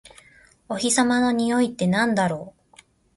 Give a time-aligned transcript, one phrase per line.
[0.67, 2.75] お日様のにおいってなんだろう？